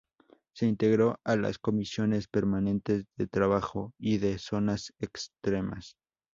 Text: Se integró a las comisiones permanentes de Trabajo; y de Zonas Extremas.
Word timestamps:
Se 0.55 0.65
integró 0.65 1.19
a 1.23 1.35
las 1.35 1.59
comisiones 1.59 2.27
permanentes 2.27 3.05
de 3.17 3.27
Trabajo; 3.27 3.93
y 3.99 4.17
de 4.17 4.39
Zonas 4.39 4.93
Extremas. 4.97 5.95